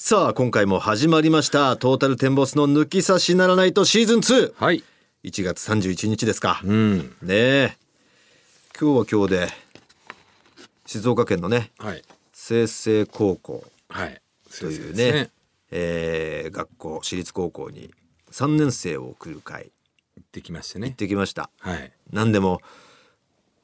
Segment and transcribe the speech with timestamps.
[0.00, 4.84] さあ今回も始まりましたトータルテンボスの抜き差しならないとシーズン2はい。
[5.24, 6.98] 1月31日ですか、うん。
[7.20, 7.76] ねえ
[8.80, 9.48] 今日は今日で
[10.86, 12.02] 静岡県のねはい。
[12.32, 14.22] 清成高校はい。
[14.60, 15.30] というそうですね。
[15.72, 17.90] えー学校私立高校に
[18.30, 19.72] 3年生を送る会
[20.16, 20.94] 行ってきまして行っね。
[20.94, 21.92] てきましたはい。
[22.12, 22.60] 何でも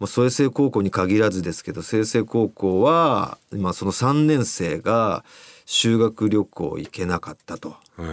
[0.01, 5.25] もう清成高校に限らずですけど清成高校は今その3年生が
[5.65, 8.07] 修学旅行行けなかったと、はい。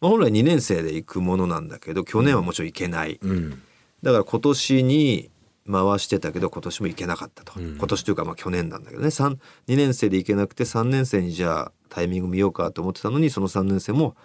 [0.00, 3.62] まあ、本来2年生で行くものなんだけど去年はもちろん行けない、うん。
[4.02, 5.30] だから今年に
[5.70, 7.76] 回してたけど今年も行けなかったと、うん。
[7.76, 9.08] 今年というかまあ去年なんだけどね。
[9.08, 14.16] 2年生で行けなくて3年生にじゃあタイミング見ようかと思ってたのにその3年生も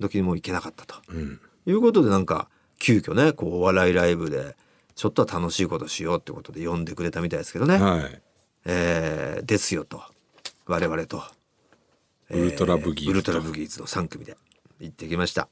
[0.00, 0.96] 時にもう行けなかったと。
[1.08, 1.40] うん。
[1.66, 2.48] いうことでなんか
[2.78, 4.56] 急遽ねこうお笑いライブで
[4.94, 8.22] ちょっとは楽しいことしようってことで呼んでくれたみたいですけどね、はい。
[8.64, 10.02] えーですよと。
[10.66, 11.22] 我々と、
[12.30, 14.36] ウルトラブギーズウルトラブギーズの3組で
[14.80, 15.48] 行ってきました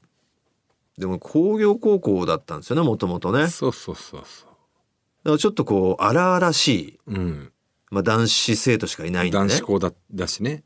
[0.97, 4.55] でも工業高校だったんですよねもともとねだかそうそうそうそ
[5.31, 7.13] らちょっとこう荒々しい、う。
[7.13, 7.51] うん。
[7.91, 10.63] まあ、男子生徒しかいないんでね男子校だだしね。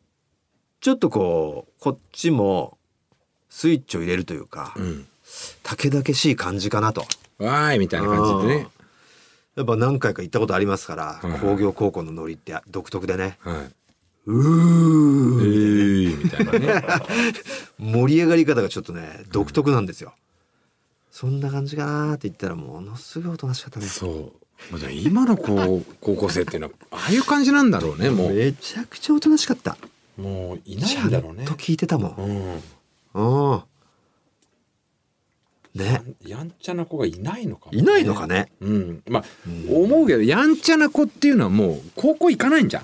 [0.81, 2.78] ちょっとこうこっちも
[3.50, 5.08] スイッチを入れるというか、うん。
[5.64, 7.02] 武々しい感じかなと
[7.38, 8.67] わーいみたいな感じでね。
[9.56, 13.78] やっぱ何回か行ったことありますから、はい工業高校のノリって独特でねはい。
[14.31, 16.83] うえーーみたいなね。
[17.80, 20.13] 盛り上がり方がちょっとね独特なんですよ、
[21.11, 24.31] そんな感じかなって言ったらものすごいおとなしかったねそ
[24.69, 24.73] う。
[24.73, 28.09] まゃあ今の高 高校生っていうのはああいう感じなんだろうね。
[28.09, 28.33] もう。
[28.33, 29.77] めちゃくちゃおとなしかった
[30.17, 31.53] もういないんんだろうねと。
[31.53, 32.16] 聞いてたも
[33.16, 33.22] うん。
[33.23, 33.61] んうん
[35.75, 39.03] ねやんちゃな子がいないのかもねいないのかねうん。
[39.07, 39.23] まあ
[39.69, 42.83] 思うけどやんちゃな子っていうのはもう高校行かないんじゃん。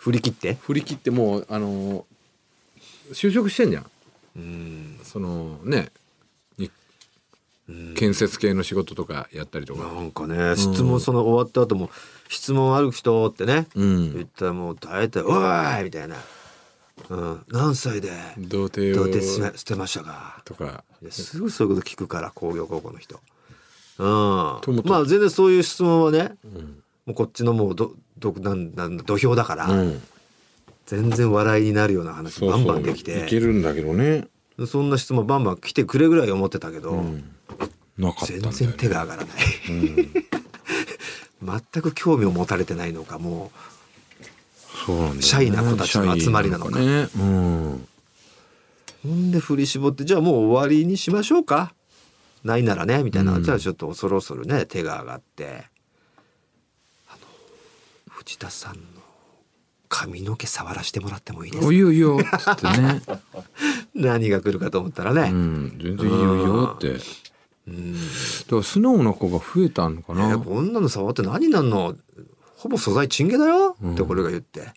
[0.00, 0.54] 振り切って？
[0.62, 2.06] 振り切ってもうあの
[3.12, 3.86] 就職してんじゃん。
[4.36, 5.00] うん。
[5.04, 5.90] そのね
[7.94, 9.82] 建設系の仕事とかやったりとか。
[9.92, 11.90] なんかね質問その終わった後も
[12.28, 14.14] 「質問ある人?」ってねうん。
[14.14, 15.30] 言ったらもう大体「お
[15.80, 16.16] い!」みたいな
[17.10, 18.10] 「うん、何歳で？
[18.38, 20.82] 童貞をどうやって捨て捨てましたか?」とか。
[21.10, 23.20] すぐそういうこと聞くから工業高校の人。
[23.98, 24.06] うん、
[24.84, 30.02] まあ全然そういう質問はねうんもうこっちのもうどどなんなん土俵だから、うん。
[30.86, 34.26] 全然笑いになるような話バンバンできいてけるんだけどね。
[34.66, 37.24] そんな質問バンバン来てくれぐらい思ってたけど、うん。
[37.98, 39.36] なかったんだ全然手が上がらない。
[39.70, 40.10] うん。
[41.72, 43.50] 全く興味を持たれてないのかも
[44.86, 45.22] そうなんね。
[45.22, 46.78] シャイな子たちの集まりなのか。
[46.78, 47.08] ね。
[47.16, 47.74] うん。
[47.74, 47.80] う
[49.02, 51.74] ほんで振り絞ってじゃあもう終わりにしましょうか。
[52.44, 53.42] ないならねみたいな、うん。
[53.42, 55.64] じゃあちょっと恐る恐るね手が上がって
[58.30, 58.80] 藤田さんの
[59.88, 61.66] 髪の毛触らせてもらってもいいですか？
[61.66, 62.20] おいよいよっ
[62.56, 63.02] てね。
[63.92, 66.92] 何が来るかと思ったらうね、ん全然いいよいいよって。
[66.92, 67.04] だか
[67.66, 67.94] うん
[68.52, 71.96] ら素直な子が増えたのかえなこんなの触って何になんの？
[72.56, 73.94] ほぼ素材チンゲだよ、うん。
[73.94, 74.72] ってこれが言って。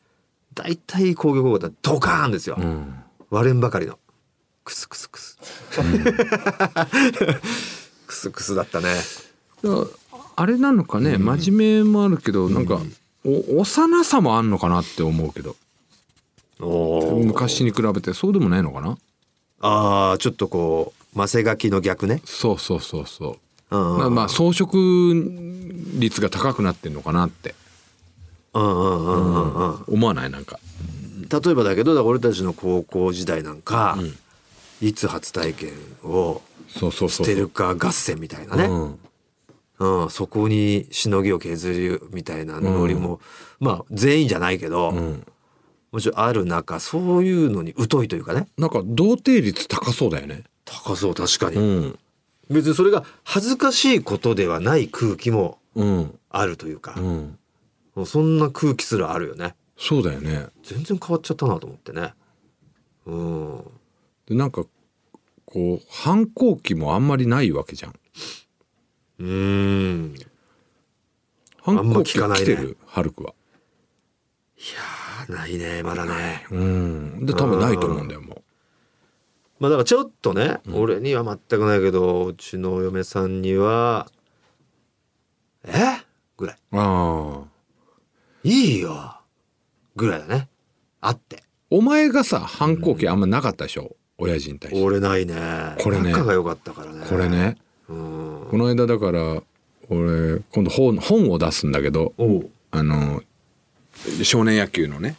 [0.56, 2.96] 大体工業高校だドカーンですよ、うん。
[3.30, 4.00] 割れんばかりの。
[4.64, 5.38] クスクスクス。
[8.08, 8.88] クスクスだったね。
[10.36, 12.82] あれなのかね、真面目もあるけどなんか、
[13.26, 15.56] お幼さもあんのかなって思うけど。
[16.60, 18.98] 昔に比べてそうでもないのかな？
[19.60, 22.22] ああちょっとこうマセガキの逆ね。
[22.26, 23.38] そうそうそうそ
[23.72, 23.76] う。
[23.76, 24.68] うんうんまあまあ装飾
[26.00, 27.56] 率が高くなってんのかなって。
[28.54, 29.84] うんうんうんうんうん。
[29.88, 30.30] 思わない？
[30.30, 30.60] なんか。
[31.30, 33.98] 例えばだけど俺たちの高校時代なんか、
[34.82, 35.72] いつ初体験
[36.04, 39.00] をそうそうそう捨てるか合戦みたいなね、うん
[39.80, 43.20] うん、そこにしのぎを削るみたいなノリも、
[43.60, 45.26] まあ全員じゃないけど、うん。
[45.92, 48.48] もちろんある中そういうのに疎いというかね。
[48.58, 50.44] なんか童貞率高そうだよね。
[50.66, 52.00] 高そう確かに、うん。
[52.50, 56.20] 別にそれが恥ずかしいことではない空気もうん。
[56.30, 56.96] あるというか。
[58.06, 59.56] そんな空気すらあるよね。
[59.78, 60.48] そうだよね。
[60.64, 62.14] 全然変わっちゃったなと思ってね。
[63.06, 63.64] うん。
[64.28, 64.64] でなんか
[65.46, 67.94] こう反抗期もあんまりないわけじゃん
[69.20, 70.16] うーん。
[71.62, 72.46] 反あんま抗期聞かないね。
[72.46, 72.78] 来てる？
[72.86, 73.34] ハルクは。
[74.58, 74.62] い
[75.30, 76.46] やーないねまだね。
[76.52, 77.26] うん。
[77.26, 78.44] で多分ないと思うんだよも
[79.60, 84.10] まあだからちょっとね、俺には全くないけどうちのお嫁さんには
[85.64, 86.04] 「え？
[86.36, 86.58] ぐらい。
[86.72, 87.48] うああ。
[88.44, 89.22] いいよ。
[89.96, 90.50] ぐらいだね。
[91.00, 91.44] あって。
[91.70, 94.84] お前がさ反抗期あんまなかったでしょ、親父に対して。
[94.84, 95.36] 俺ないね。
[95.82, 96.12] これね。
[96.12, 97.06] 仲が良かったからね。
[97.08, 97.56] これね。
[97.58, 97.64] うん
[98.50, 99.44] この間だから
[99.90, 102.14] 俺今度本本を出すんだけど
[102.72, 103.22] あの
[104.24, 105.16] 少年野球のね。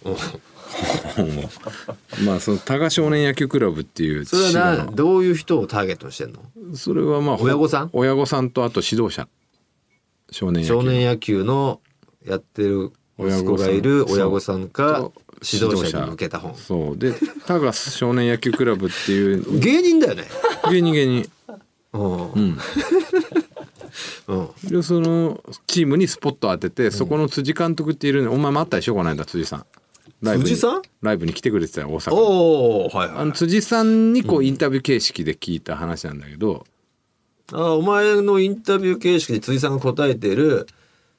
[2.24, 6.40] まあその多賀少年野球クラブっていうそれはどういう人をターゲットにしてんの？
[6.74, 7.90] それはまあ親御さん？
[7.92, 9.28] 親御さんとあと指導者。
[10.30, 11.80] 少年野球少年野球の
[12.26, 14.68] やってる息子がいる親御さん。
[14.68, 15.12] か
[15.42, 16.56] 指導者に向けた本。
[16.56, 16.98] そう。
[16.98, 17.12] で
[17.46, 19.60] 多賀少年野球クラブっていう。
[19.60, 20.24] 芸人だよね。
[20.70, 21.30] 芸人芸人
[21.94, 22.32] うん。
[22.32, 22.58] うん。
[24.28, 24.48] うん。
[24.64, 29.66] でそのチームにスポット当てて、そこの辻監督っているのお前もあったでしょこの間辻さん。
[30.22, 30.50] ライブに。
[30.50, 30.82] 辻さん？
[31.02, 32.16] ライブに来てくれてたよ大阪に。
[32.16, 32.22] お
[32.86, 36.66] おはいはいあの辻さんにこうインタビュー形式で聞いた話なんだけど、
[37.52, 40.66] あお前のインタビュー形式で辻さんが答えている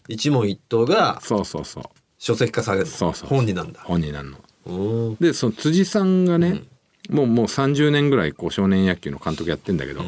[0.08, 1.84] 一問一答がそうそうそう。
[2.18, 2.92] 書籍化されるの。
[2.92, 3.82] そうそう本になんだ。
[3.84, 4.38] 本になるの。
[4.66, 5.16] うん。
[5.20, 6.64] でその辻さんがね、
[7.10, 10.02] もうもう30年ぐらいこう少年野球の監督やってんだけど、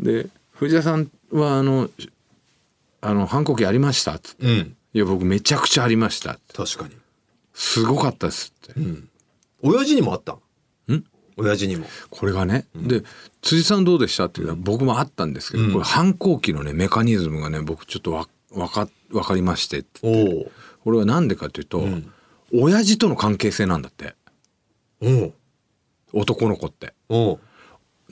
[0.00, 1.90] で藤田さんはあの
[3.00, 6.94] 「あの反抗期ありました」っつってうん「いや僕めちゃくちゃありました」確かに。
[7.54, 8.80] すごかったです」って、
[9.62, 10.32] 親父にもあった
[10.92, 11.04] ん？
[11.38, 11.86] 親父にも。
[12.10, 13.02] これがね、で
[13.40, 14.26] 辻さんどうでした？
[14.26, 20.00] って言ったら僕もあったんですけど、これ反抗期のねメカニズムがね僕ちょっとわわかわかりましてって。
[20.02, 20.52] おお
[20.84, 21.84] これは何でかというと、
[22.52, 24.14] 親父との関係性なんだって。
[25.00, 25.32] お
[26.12, 26.92] 男の子って。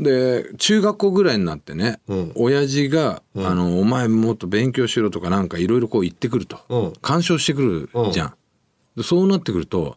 [0.00, 2.32] おで中学校ぐらいになってね、うん。
[2.34, 6.92] 親父が、あの「お前もっと勉強しろ」とかなんかいろいろこう言ってくると、うん。
[7.00, 8.34] 干渉してくるじゃん。
[8.96, 9.96] でそうなってくると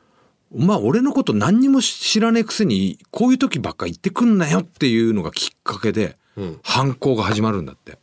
[0.54, 6.58] 「お前俺のこと何にも知らねえくせにこういう時ばっか言ってくんなよ」っていうのがきっかけで、うん。
[6.62, 7.98] 反抗が始まるんだって。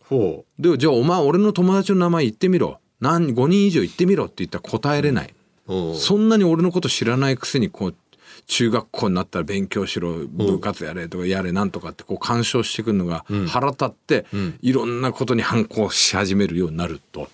[0.00, 2.78] ほでじゃあお前俺の友達の名前言ってみろ。
[3.00, 5.34] 何5人以上言ってみろって言ったら答えれない。
[5.94, 7.94] そんなに俺のこと知らないくせにこう
[8.48, 14.26] 中学校になったら勉強しろ部活やれとかやれなんとかってこう干渉してくるのが腹立って、
[14.62, 17.28] いろんなことに反抗し始めるようになると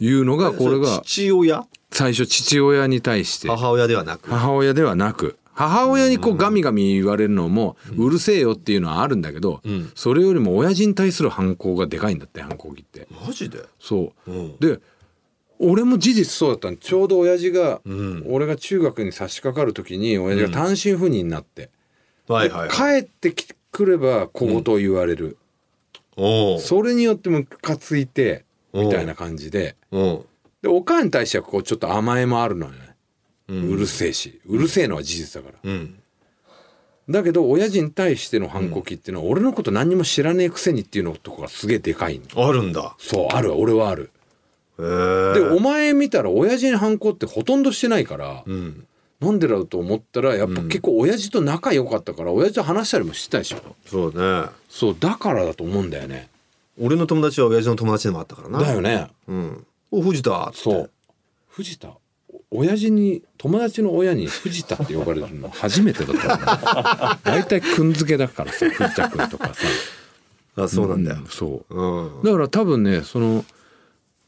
[0.00, 1.66] いうのがこれそが父親？
[1.90, 3.48] 最初父親に対して。
[3.48, 4.30] 母親ではなく。
[4.30, 5.36] 母親ではなく。
[5.54, 9.60] 母親にこうガミガミ言われるのもうるせえよっていうのはあるんだけど、
[9.94, 13.06] それよりも親父に対する反抗がでかいんだって反抗期って。
[13.26, 13.62] マジで？
[13.78, 14.56] そう、うん。
[14.56, 14.80] で
[15.62, 18.24] 俺も事実そうだったのちょうど親父が、ん。
[18.26, 21.70] 俺が中学に差し掛かる時に親父が単身赴任になって、
[22.26, 23.02] はいはいはい。
[23.02, 25.38] 帰ってきくれば小言を言われる、
[26.16, 26.60] おう。
[26.60, 28.82] それによってムカついてう。
[28.82, 29.76] んみたいな感じで。
[30.62, 32.96] でおかんに対してはこうちょっと甘えもあるのよね、
[33.48, 34.40] うるせえし。
[34.46, 35.98] うるせえのは事実だから、うん。
[37.10, 42.46] だけど親父に対しての反抗期っていうのは、俺のこと何にも知らねえくせにっていうのとこがすげえでかいの。
[42.46, 42.94] あるんだ。
[42.98, 44.04] そうある俺はある。
[44.04, 44.21] へ
[44.82, 48.86] でえお前見たら親父に反抗ってほとんどしてないから、うん。
[49.20, 53.58] なんでだろうと思ったらやっぱ結構親父と仲良かったから親父と話したりもしてたでしょ。
[53.86, 54.48] そうね。
[54.68, 56.28] そうだからだと思うんだよね。
[56.80, 58.58] 俺の友達は親父の友達でもあったからな。
[58.60, 59.08] だよね。
[59.28, 59.66] うん。
[59.92, 60.46] お藤田。
[60.46, 60.90] ってそう。
[61.50, 61.88] 藤田
[62.50, 69.54] お親父に友達の親に藤田って呼ばれるの初めてだった大体くんづけだからさ藤田くんとかさ。
[70.56, 71.18] あそうなんだよ。
[71.20, 71.74] うんそう。
[71.74, 72.22] うん。
[72.24, 73.44] だから多分ねその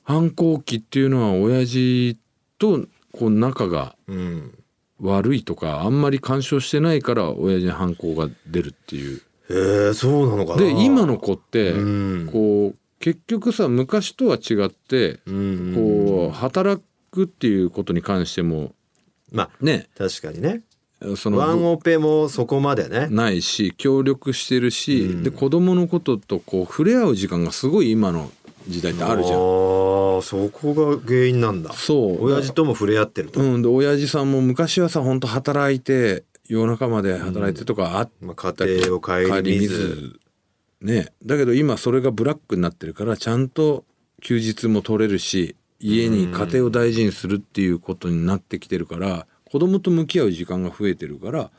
[0.04, 2.18] 反抗期っていうのは親父
[2.58, 4.58] とこう仲がうん。
[5.00, 9.20] 悪いとかあんまり干渉してないから親父に反抗が出るっていう。
[9.50, 10.62] へえそうなのかな。
[10.62, 12.28] で今の子ってうん。
[12.32, 18.72] こう結局さ昔とは違ってうんこう働くっていうことに関しても
[19.32, 19.88] まあね。
[19.98, 20.62] 確かにね。
[21.16, 23.08] そワンのオペもそこまでね。
[23.10, 25.22] ないし協力してるし、うん。
[25.22, 28.30] で子供のこととこう触れ合う時間がすごい今の
[28.68, 29.38] 時代ってあるじゃん。
[29.38, 31.72] あーそこが原因なんだ。
[31.72, 32.24] そう。
[32.24, 40.18] 親父とも触れ合ってると、うん、で親父さんも昔はさ本当働いて夜中まで働いてとかあっまあ、家庭を顧みず。
[40.80, 41.12] ね。
[41.24, 43.84] だけど今それがブラックになってるからちゃんと
[44.22, 51.50] 休日も取れるし家に家庭を大事にするっていうことになってきてるから子供と向き合う時間が増えてるから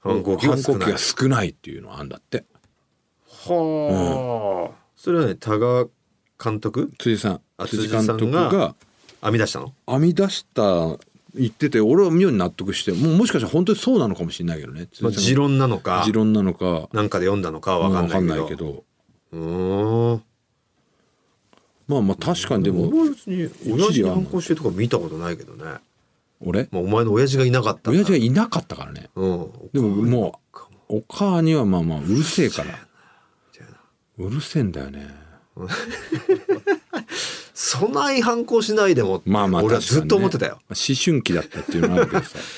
[0.00, 0.80] 反抗期が反少ない。
[0.80, 2.44] 抗期が少ないっていうのはあんだって。
[3.46, 5.86] はあ、それはね多賀
[6.44, 6.92] 監督？
[6.98, 7.40] 辻さん。
[7.56, 8.74] あ辻監督辻さんがが
[9.22, 9.72] 編み出したの？
[9.86, 10.98] 編み出した
[11.34, 14.88] 言ってて俺は妙に納得してもうもしかしたら本当にそうなのかもしれないけどね。
[15.00, 16.88] まあ、持論なのか持論なのか。
[16.92, 18.84] なんかで読んだのかは分かんないけど,、
[19.32, 20.22] うーん。
[21.88, 25.78] まあまあ確かにでも別に親父に反抗してるとか見たことないけどね、
[26.40, 26.68] 俺？
[26.70, 29.10] まあ、お前の親父がいなかった親父ががいなかったからね。
[29.16, 29.50] うん。
[29.72, 30.40] でもも
[30.88, 32.78] うお母にはまあまあうるせえから。
[34.16, 35.23] うるせえんだよね
[37.54, 42.38] そない反抗しないでもまあまあ俺はずっと思ってたよ、思春期だったっていうのはあるけどさ。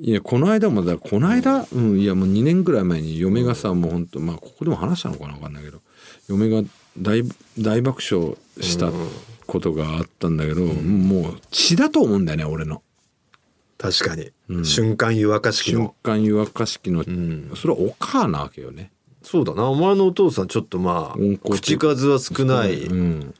[0.00, 5.80] いやこの間もだこの間、うん、いやもう2年ぐらい前に嫁がさもうほんとまあここでも話したのかな分かんないけど
[6.28, 6.62] 嫁が
[6.96, 7.24] 大
[7.58, 8.92] 大爆笑した
[9.46, 12.82] ことがあったんだけど、もう血だと思うんだよね俺の。
[13.78, 14.30] 確かに、
[14.64, 17.50] 瞬間湯沸かし器瞬の間湯沸かし器の、ん。
[17.56, 19.64] それはお母なわけよねそうだな。
[19.64, 23.34] お前のお父さんちょっとまあ口数は少ない、うん。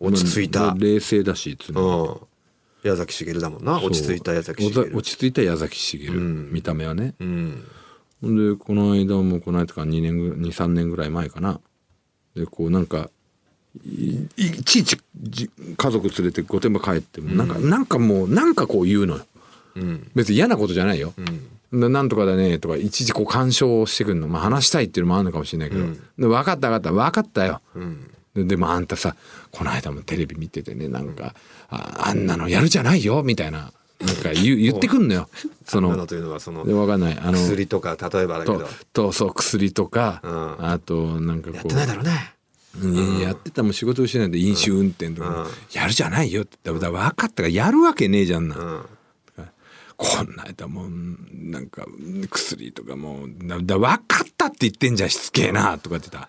[0.00, 2.28] 落ち着いた、冷静だしいつうも
[2.84, 3.80] ん、矢崎茂だもんな。
[3.82, 7.14] 落ち着いた矢崎おざ茂落ち着いた矢崎茂、見た目はね。
[7.20, 7.64] うん。
[8.22, 11.60] でこの間もこの間か2年ぐ23年ぐらい前かな。
[12.34, 13.08] でこうなんか
[13.84, 19.26] いいちいちじ家族連れて御殿場帰ってもなんか、なんかもうなんかこう言うのよ。
[19.76, 20.10] うん。
[20.14, 21.24] 別に嫌なことじゃないよ、うん。
[21.24, 21.32] で
[21.74, 25.94] なんとかだねとかいちいちこう干渉してくるの、まあ、話したいっていうのもあるのかもしれないけど、うん。
[25.94, 26.92] で分かった分かった。
[26.92, 28.10] 分かったよ、うん。
[28.34, 29.16] ででもあんたさ
[29.50, 31.34] この間もテレビ見ててねなんか
[31.70, 35.28] ああんなのやるじゃないよみたいななんか言う 言ってくんのよ。
[35.64, 37.18] そのなのというのはそので分かんない。
[37.18, 38.68] あの薬とか例えばだけとど。
[38.92, 40.66] とそう薬とか、うん。
[40.66, 42.34] あとなんかこうやってないだろうね。
[42.82, 45.46] うんやってたもん仕事をしないで飲酒運転とか、うん。
[45.72, 46.58] やるじゃないよって。
[46.64, 48.80] だから分かったからやるわけねえじゃんな、うん
[49.96, 50.90] こんな間もう
[51.32, 51.84] なんか
[52.30, 56.28] 薬とかもうだだ分かったって言ってんじゃんしつけえなとかって言った。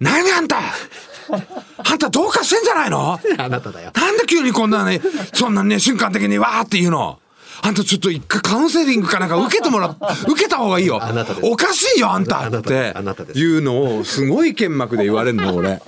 [0.00, 0.58] 何あんた！
[1.88, 3.18] あんたどうかしてんじゃないの？
[3.38, 3.90] あなただよ。
[3.94, 5.00] なんで急にこんなね
[5.32, 7.18] そんなね瞬間的にわーって言うの？
[7.62, 9.96] あんたちょっと一回カウンセリングかなんか受けてもら
[10.28, 11.02] 受けた方がいいよ。
[11.02, 11.46] あなたです。
[11.46, 12.40] おかしいよあんた。
[12.40, 13.38] あなたってあなたです。
[13.38, 15.80] いうのをすごい剣幕で言われるの俺。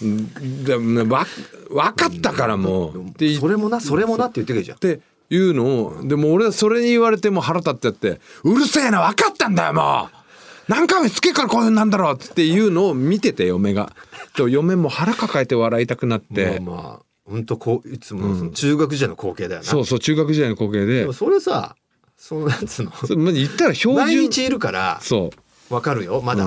[0.00, 1.26] でわ
[1.70, 3.02] 分かったからもう。
[3.08, 4.76] って言っそれもなそれもなって言ってくるじゃん。
[4.76, 5.00] って
[5.30, 10.16] いうのをでも俺はそれに言われても腹立ってやって「うるせえな分かったんだよもう。
[10.68, 13.92] 何回もしつけからこういうなんだろう」っていうのを見てて嫁が。
[14.36, 21.00] で嫁も腹抱えて笑いたくなって、まあまあ本当こういつものその中学時代の光景だよな、そうそう中学時代の光景で。
[21.00, 21.74] でもそれさ
[22.16, 22.92] そのなんつうの？
[22.92, 24.04] そ言ったら標準。
[24.04, 25.30] 毎日いるからそ
[25.70, 25.74] う。
[25.74, 26.46] わかるよまだ、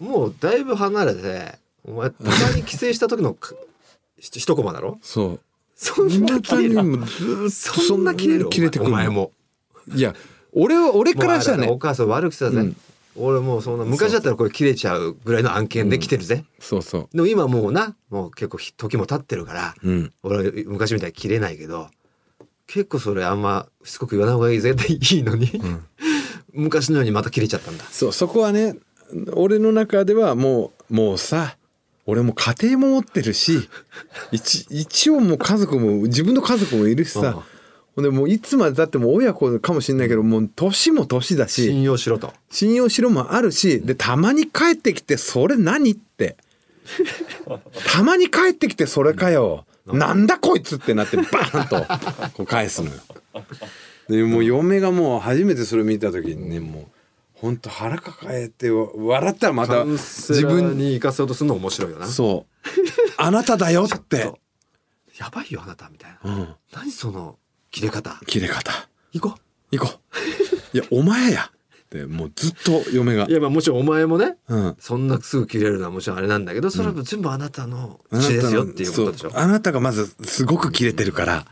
[0.00, 3.36] もうだいぶ離れてお前たまに帰省した時の
[4.18, 4.98] 一コマだろ？
[5.02, 5.40] そう
[5.74, 6.82] そんな今切れる？
[6.84, 8.48] もずそんな切れる？
[8.48, 9.32] 切れてくるお前も。
[9.94, 10.14] いや
[10.52, 11.68] 俺は俺からしたらね。
[11.68, 12.76] お母さん悪くしたぜ、うん。
[13.16, 20.12] 俺もうそんな昔だったらこれ切れちゃうぐらいの案件で来てるぜ、そうそでも今もうなもう結構ひ時も経ってるから、ううん。
[20.22, 21.88] 俺は昔みたいに切れないけど
[22.66, 25.50] 結構それあんましつこく言わない方がいいぜっていいのに、
[26.52, 27.84] 昔のようにまた切れちゃったんだ。
[27.90, 28.76] そうそこはね
[29.34, 31.56] 俺の中ではもうもうさ
[32.06, 33.68] 俺も家庭も持ってるし
[34.32, 37.44] 一一応もう家族も自分の家族もいるしさ。
[37.96, 38.04] ほん。
[38.04, 41.66] でもういつまでたっても親子かもしれないけどもう年も年だし。
[41.66, 42.32] 信用しろと。
[42.50, 46.36] 信用しろもあるしでたまに帰ってきてそれ何って。
[47.86, 49.64] たまに帰ってきてそれかよ。
[49.86, 52.96] なんだこいつってなってバーンとこう返すのよ。
[54.08, 56.84] でもう嫁がもう初めてそれ見た時にねもう
[57.44, 62.06] ほんと腹抱えて笑ったらまた自分に行かせようとするの面白いよな。
[62.06, 62.70] そう。
[63.18, 64.32] あなただよって。
[65.18, 66.48] やばいよあなたみたいな、うん。
[66.72, 67.36] 何その
[67.70, 68.18] 切れ方？
[68.26, 68.72] 切れ方。
[69.12, 69.38] 行こ
[69.70, 69.90] 行こ
[70.72, 70.76] う。
[70.78, 71.50] いやお前や。
[71.50, 73.26] ってもうずっと嫁が。
[73.26, 74.76] ういやまあもちろんお前もねうん。
[74.80, 79.30] そんなすぐ切れるのはもちろんあれなんだけどそれは全部あなたのあなたの血ですよっていうことでしょ。
[79.30, 79.38] そう。
[79.38, 81.44] あなたがまずすごく切れてるから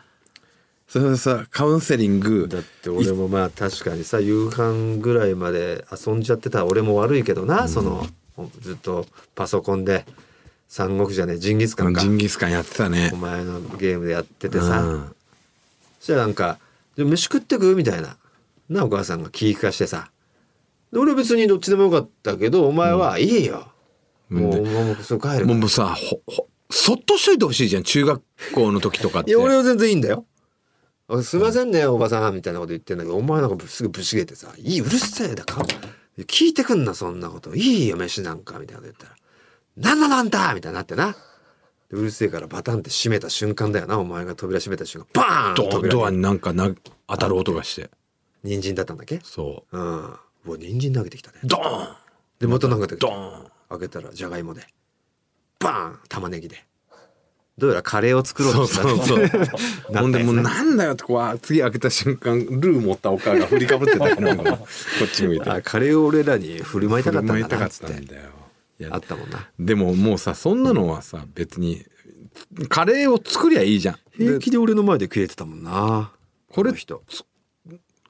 [0.93, 2.49] それでさカウンセリング。
[2.49, 8.07] だって俺もまあ確かにさ夕飯ぐらいまで遊んじゃってた俺も悪いけどな、その
[8.61, 10.05] ずっとパソコンで
[10.69, 12.03] 三国じゃねえジンギスカンか。
[12.03, 13.11] ジンギスカンやってたね。
[13.11, 15.17] お前のゲームでやっててさ、うん。
[15.99, 16.59] そしたらなんか
[16.95, 18.19] 「で飯食ってく?」みたいな。
[18.69, 20.11] なお母さんが気利かしてさ。
[20.93, 23.67] で俺別にどっちでもよかったけどお前は「いいよ、
[24.29, 27.83] もうお前もすぐ帰るもうさほほそっとしといてほしいじゃん。
[27.83, 28.23] 中学
[28.55, 29.31] 校の時とかって。
[29.31, 30.27] いや俺は全然いいんだよ。
[31.15, 35.63] あすいませんねおばさんみたいなこと言ってんだけどお前なんかすぐぶちげてさ「いいうるせえだか
[36.19, 37.55] 聞いてくんなそんなこと。
[37.55, 39.17] いいよ飯なんか」みたいなこと言ったら
[39.77, 41.15] 「なんだなんだ!」みたいになってな。
[41.91, 43.99] でうるせえからバタンって閉めた瞬間だよな。
[43.99, 45.83] お前が扉閉めた瞬間バーン！
[45.83, 46.71] ドドアになんかな
[47.07, 47.91] 当たる音がして。
[48.43, 49.21] 人参だったんだっけ？
[49.23, 49.79] そう。
[49.79, 49.81] ん。
[49.81, 51.41] うわ人参投げてきたね。
[51.45, 51.97] うドーン！
[52.41, 53.07] でまた投げてきた。
[53.07, 53.47] ドーン！
[53.69, 54.67] 開けたらじゃがいもで。
[55.59, 55.99] バーン！
[56.09, 56.65] 玉ねぎで
[57.63, 58.83] どうやらカレーを作ろうとした。
[58.83, 59.37] そうそうそ
[59.89, 59.93] う。
[59.93, 64.17] なほんでもうななんだよってこう次開けた瞬間ルー持ったお母が振りかぶってたか
[64.59, 64.67] こ
[65.05, 65.49] っち向いて。
[65.49, 68.89] あカレーを俺らに振る舞いたかったんだなっつって。
[68.91, 69.49] あったもんな。
[69.61, 71.87] でももうさそんなのはさ別に
[72.69, 73.95] カレーを作りゃいいじゃん。
[74.19, 76.11] で平気で俺の前で切れてたもんな
[76.49, 77.05] これの人。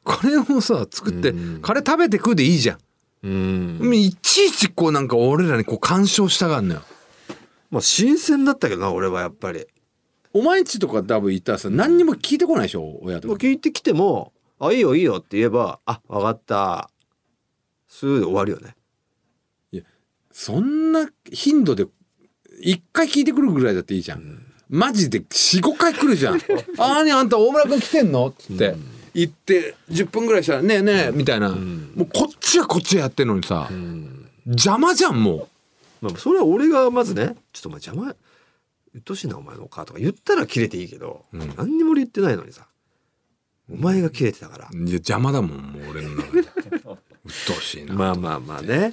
[0.02, 1.60] カレーをさ作ってうん。
[1.60, 2.78] カレー食べて食うでいいじゃん。
[3.24, 3.94] うん。
[3.94, 6.82] いちいちこうなんか俺らにこう干渉したがんのよ
[7.72, 9.66] まあ新鮮だったけどな俺はやっぱり。
[10.34, 13.34] お前んちとか多分行ったらさ何にも聞いてこないでしょ親とか。
[13.34, 16.88] 聞いてきても「あいいよいいよ」って言えば「あ分かった」
[17.88, 18.74] すぐで終わるよね。
[20.34, 21.86] そんな頻度で
[22.62, 24.38] 一回聞いてくるぐらいだっていいじゃん、
[24.70, 26.36] マジで45回来るじゃん
[26.78, 28.74] 「あーにあんた大村君来てんの?」っつって、
[29.12, 33.68] 行って10分ぐらいしたら「ねえねえ」みたいな、もうこっちはこっちでやってんのにさ、
[34.46, 35.48] 邪魔じゃんも
[36.02, 38.16] まあ、それは俺がまずね「ちょっとお前邪魔う
[38.98, 41.24] っとうしいなお前のお母」とか言ったら切れていいけど、
[41.56, 42.66] 何にも俺言ってないのにさ
[43.70, 44.68] お前が切れてたから。
[44.70, 46.40] ういや邪魔だもんもう俺の中で。
[47.24, 48.92] うっとうしいな、まあまあまあね。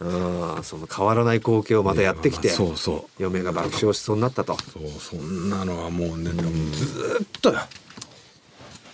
[0.00, 3.22] うんその変わらない光景をまたやってきて、そうそう。
[3.22, 4.56] 嫁が爆笑しそうになったと。
[4.72, 7.58] そうそんなのはもうね、でもずーっとよ。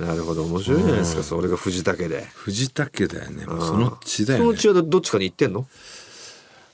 [0.00, 2.25] なるほど面白いじゃないですか、それが藤竹で。
[2.34, 3.44] 藤竹だよね。
[3.44, 4.58] その血だそのよね。
[4.58, 5.66] 血はどっちかに行ってんの？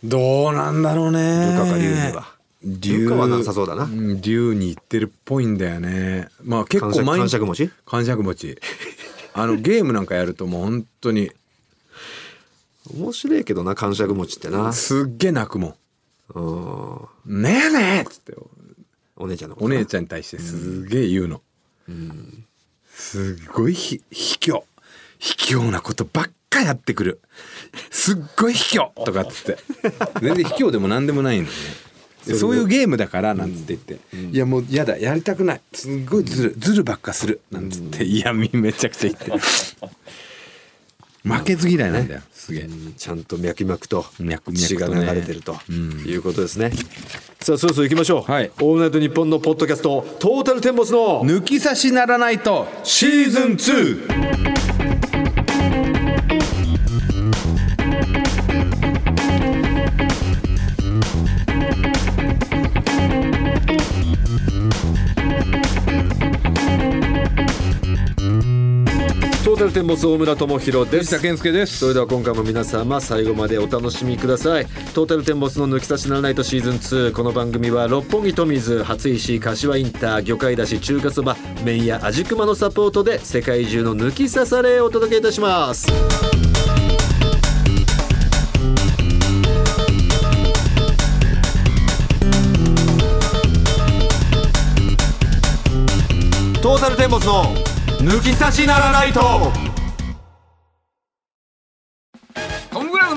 [0.05, 1.53] どうなんだろうね。
[1.53, 2.27] ルカか龍には。
[2.63, 3.85] 龍ルカはなさそうだな。
[3.85, 6.29] うん龍に行ってるっぽいんだよね。
[6.43, 7.47] まあ結構感毎日感触
[8.23, 8.59] 持ち？
[9.35, 11.31] あの ゲームなんかやるともう本当に。
[12.95, 14.73] 面白いけどな感触持ちってな。
[14.73, 15.77] すっげえ泣くも
[16.35, 16.41] う
[17.31, 17.39] ん。
[17.39, 18.35] ん「ねえねえ!」っつって。
[19.17, 21.43] お姉ちゃんのお姉ちゃんに対してすげえ言うの、
[22.91, 24.63] すっごいひ卑怯。
[25.19, 27.21] 卑怯なことばっかやってくる。
[27.91, 29.59] すっごい卑怯 とかっつって。
[30.21, 31.63] 全然卑怯でも何でもないんだよね
[32.27, 35.61] でそういうゲームだからなんつって言って「いやもうやだやりたくない。
[35.73, 38.05] すっごいずるずるばっかする」なんつって。
[38.05, 39.47] 嫌味めちゃくちゃ言って。
[41.23, 42.63] 負けず嫌いなんだよすげえ。
[42.63, 42.95] うん。
[42.95, 44.05] ちゃんと脈々と
[44.55, 46.05] 血が流れてるとうん。
[46.07, 46.73] いうことですね。
[47.41, 48.31] さあそろそろ行きましょう。
[48.31, 48.51] はい。
[48.61, 54.60] オールナイトニッポンのポッドキャストトータルテンボスの抜き差しならないとシーズン 2!
[69.81, 71.05] トータルテンボス大村智弘です。
[71.05, 71.23] 吉田。
[71.23, 71.79] 健介です。
[71.79, 74.67] それでは今回も皆様最後までお楽しみください。
[74.95, 81.35] トータルテンボスの抜き差しならないとシーズン2この番組は六本木トミーズ初石柏インター魚介だし中華そば
[81.65, 85.87] 麺や味熊のサポートで世界中の抜き差されをお届けいたします。
[96.61, 97.55] トータルテンボスの
[98.01, 99.70] 抜き差しならないと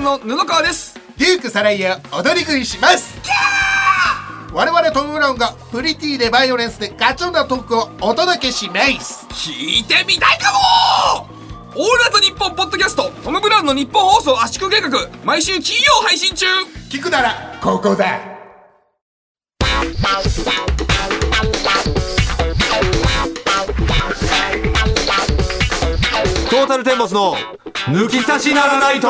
[0.04, 1.00] の布川です。
[1.16, 3.18] デュークサライヤ踊り食いします。
[4.52, 9.26] 我々トム・ブラウンがプリティでバイオレンスでガチョンなトークをお届けします。
[9.30, 11.28] 聞いてみたいかも！
[11.74, 14.90] オールナイトニッポンポッドキャストトム・ブラウンのニッポン放送圧縮計画
[15.24, 16.46] 毎週金曜配信中。
[16.90, 18.20] 聞くならここだ。
[26.50, 27.34] トータルテンボスの
[27.86, 29.08] 抜き差しならないと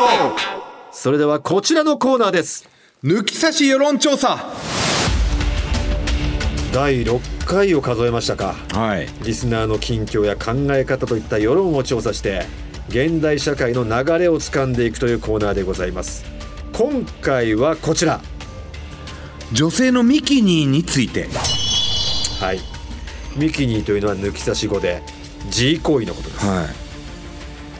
[0.97, 2.69] それではこちらのコーナーです。
[3.03, 4.53] 抜き差し世論調査。
[6.73, 8.55] 第6回を数えましたか。
[8.71, 9.07] はい。
[9.21, 12.45] リスナーの近況や考え方といった世論を調査して
[12.87, 16.23] 現代社会の流れをつかんでいくというコーナーでございます。
[16.71, 18.21] 今回はこちら。
[19.51, 21.27] 女性のミキニーについて。
[22.39, 22.59] はい。
[23.35, 25.03] ミキニーというのは抜き差し語で
[25.47, 26.67] 自慰行為のことです、は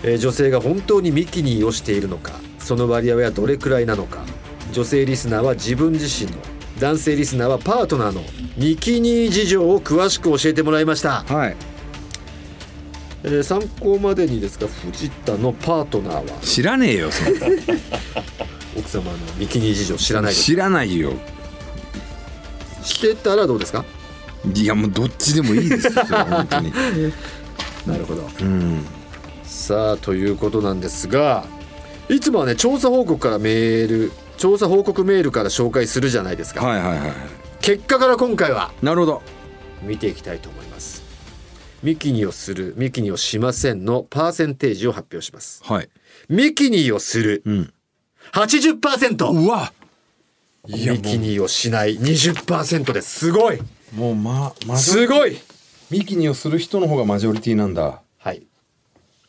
[0.03, 2.33] えー女性が本当にミキニーをしているのか
[2.65, 4.25] その割合はどれくらいなのか。
[4.73, 6.37] 女性リスナーは自分自身の。
[6.79, 8.23] 男性リスナーはパートナーの。
[8.57, 11.55] ミキニー事情を詳しく教えてもらいました、いはい。
[13.23, 16.39] えー参考までにですが藤田のパートナーは？
[16.41, 17.45] 知らねえよそんな。
[18.77, 21.13] 奥様のミキニー事情知らない知らないよ。
[22.83, 23.85] 知ってたらどうですか？
[24.53, 26.71] いやもうどっちでもいいですよ本当に。
[27.85, 28.27] なるほど。
[28.41, 28.85] うん。
[29.43, 31.45] さあということなんですが
[32.09, 37.11] いつもはね調査報告からメール調査報告メールから紹介するじゃないですか、はいはいはい
[37.65, 39.23] 結果から今回はなるほど。
[39.81, 41.03] 見ていきたいと思います。
[41.81, 45.63] ミキニをするミキニをしませんのパーセンテージを発表します。
[45.63, 45.89] はい。
[46.29, 47.73] ミキニをするうん。
[48.33, 49.73] 80%うわ。
[50.67, 53.19] いやミキニをしない20%です。
[53.19, 53.59] すごい。
[53.95, 55.35] もうまマジョすごい。
[55.89, 58.03] ミキニをする人の方がマジョリティなんだ。
[58.19, 58.45] はい。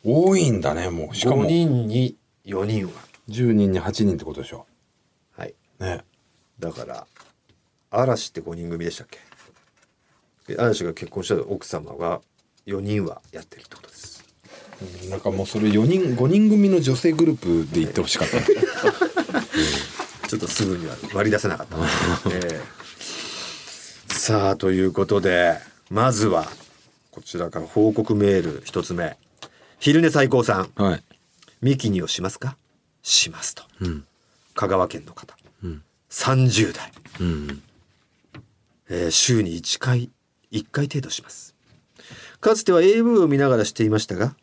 [0.03, 1.15] 多いんだねもう。
[1.15, 2.15] しか5も人に
[2.47, 2.93] 4人は。
[3.29, 4.65] 10人に8人ってことでしょ。
[5.37, 5.53] はい。
[5.79, 6.03] ね。
[6.59, 7.05] だから
[7.91, 9.07] 嵐って5人組でしたっ
[10.47, 10.53] け？
[10.55, 12.21] で嵐が結婚した奥様が
[12.65, 14.23] 4人はやってるってことです。
[15.09, 18.37] なんかもうそれ4人5人組の女性グループで言ってほしかった。
[20.27, 21.87] ちょっとすぐには割り出せなかったな、
[22.31, 22.39] え
[24.09, 24.13] え。
[24.13, 25.57] さあということで
[25.89, 26.49] まずは
[27.11, 29.17] こちらから報告メール一つ目。
[29.79, 30.71] 昼寝最高さん。
[30.75, 31.03] はい
[31.61, 32.57] ミキニをしますか？
[33.03, 34.05] しますと、ん。
[34.53, 35.81] 香川県の方、ん。
[36.09, 36.91] 30代。
[37.19, 37.61] うん
[38.89, 40.09] えー週に1回
[40.51, 41.55] 1回程度します。
[42.39, 44.35] かつては AV を見ながらしていましたが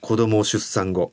[0.00, 1.12] 子供を出産後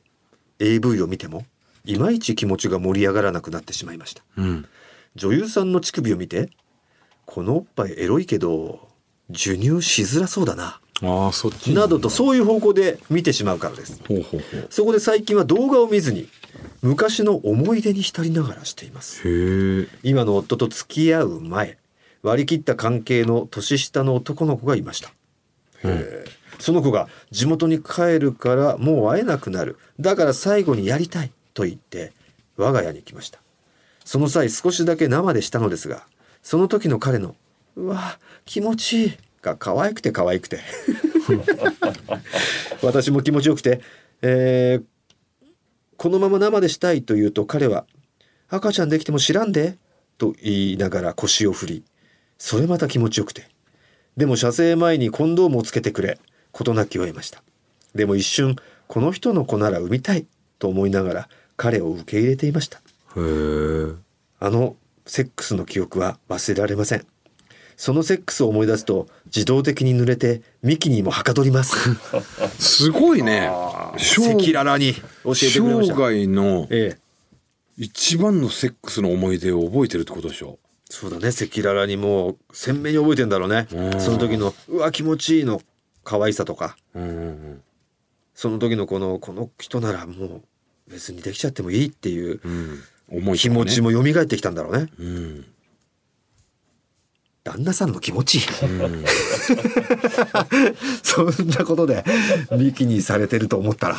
[0.58, 1.46] AV を見ても
[1.84, 4.22] いまいち気持ちが盛り上がらなくなってしまいました。
[4.36, 4.66] うん。
[5.14, 6.50] 女優さんの乳首を見て
[7.24, 8.88] このおっぱいエロいけど
[9.32, 11.74] 授乳しづらそうだなああそっち。
[11.74, 14.00] などとそういう方向で見てしまうからです。
[14.70, 16.28] そこで最近は動画を見ずに
[16.82, 19.22] 昔の思い出に浸りながらしています。
[20.02, 21.78] 今の夫と付き合う前
[22.22, 25.12] 割り切った関係の年下の男の子がいました、へ
[25.84, 26.24] え
[26.58, 29.78] その子が地元に帰るからもう会えなくなる。
[30.00, 32.12] だから最後にやりたいと言って
[32.56, 33.40] 我が家に来ました。
[34.04, 36.06] その際少しだけ生でしたのですが
[36.42, 37.34] その時の彼の
[37.76, 39.12] 「うわ気持ちいい」
[39.44, 40.58] が可愛くて可愛くて。
[42.82, 43.80] 私も気持ちよくて、
[44.22, 44.84] えー
[45.96, 47.86] このまま生でしたいと言うと彼は
[48.50, 49.78] 「赤ちゃんできても知らんで」
[50.18, 51.84] と言いながら腰を振り
[52.36, 53.48] それまた気持ちよくて。
[54.16, 56.18] でも射精前にコンドームをつけてくれ
[56.52, 57.42] 事なきを得ました。
[57.94, 60.26] でも一瞬この人の子なら産みたい
[60.58, 62.78] と思いながら彼を受け入れていました。
[62.78, 62.80] へ
[63.16, 63.92] え
[64.40, 64.76] あの
[65.06, 67.06] セックスの記憶は忘れられません
[67.76, 71.94] そのセックスを思い出すと自動的に濡れてミキにもはかどります。
[72.58, 73.46] すごいね。
[73.46, 75.94] 赤生裸々に教えてくれました。
[75.94, 76.98] 生涯のええ。
[77.76, 80.58] 一番のセックスの思い出を覚えてるってことでしょ。
[80.88, 81.28] そうだね。
[81.28, 83.66] 赤裸々にもう鮮明に覚えてんだろうね。
[83.72, 84.00] うん。
[84.00, 85.60] その時のうわ気持ちいいの
[86.04, 86.76] 可愛さとか。
[86.94, 87.62] うんうん。
[88.34, 90.42] その時のこのこの人ならもう
[90.88, 92.78] 別にできちゃってもいいっていううん。
[93.10, 94.88] 思い気持ちもも蘇ってきたんだろうね。
[94.98, 95.44] うん
[97.44, 98.42] 旦那さんの気持ちいい。
[101.02, 102.04] そんなことで
[102.52, 103.96] ミキにされてると思ったら。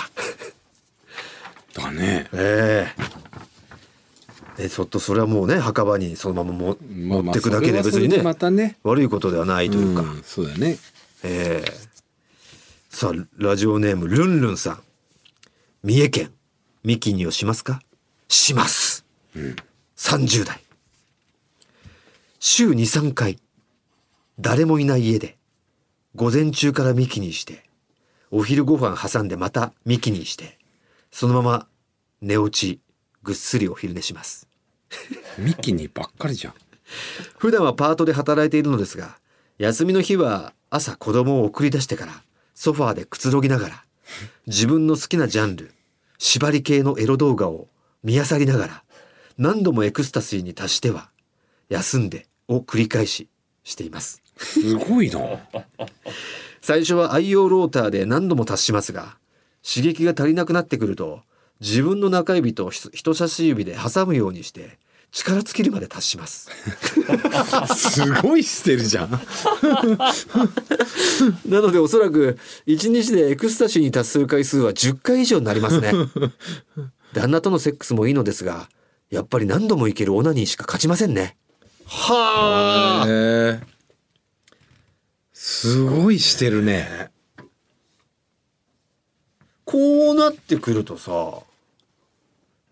[1.73, 2.27] だね。
[2.33, 2.91] え
[4.57, 4.63] え。
[4.63, 8.77] でちょっとそれはもうね墓場にそのままもまあ持ってくだけで別にねまたね。
[8.83, 10.77] 悪いことではないというか、んそうだね。
[11.23, 11.71] ええ。
[12.89, 14.79] さあラジオネームルンルンさん。
[15.83, 16.31] 三重県
[16.83, 17.79] ミキニをしますか？
[18.27, 19.05] します、
[19.97, 20.64] 30代
[22.47, 23.39] 週23回
[24.39, 25.35] 誰もいない家で
[26.13, 27.63] 午前中からミキニして
[28.29, 30.59] お昼ご飯挟んでまたミキニして
[31.09, 31.67] そのまま
[32.21, 32.79] 寝落ち
[33.23, 34.47] ぐっすりお昼寝します。
[35.39, 36.53] ミキにばっかりじゃん。
[37.39, 39.17] 普段はパートで働いているのですが
[39.57, 43.85] 休みの日は朝子供を送り出してからソファーでくつろぎながら
[44.45, 45.73] 自分の好きなジャンル
[46.19, 47.69] 縛り系のエロ動画を
[48.03, 48.83] 見漁りながら
[49.39, 51.09] 何度もエクスタシーに達しては
[51.69, 53.29] 休んでを繰り返し
[53.63, 55.19] していますすごいな
[56.61, 59.17] 最初は愛用ローターで何度も達しますが
[59.63, 61.21] 刺激が足りなくなってくると
[61.61, 64.77] 自分の中指と人人差し指で挟むようにして
[65.11, 66.49] 力尽きるまで達します
[67.73, 69.21] すごいしてるじゃんな
[71.61, 75.93] のでおそらく1日でエクスタシーに達する回数は10回以上になりますね。
[77.13, 78.67] 旦那とのセックスもいいのですが、
[79.09, 81.37] やっぱり何度もいけるオナニーしか勝ちませんね。
[81.87, 83.07] はあ。
[83.07, 83.75] へえ。
[85.33, 87.11] すごいしてるね。
[89.65, 91.39] こうなってくるとさ、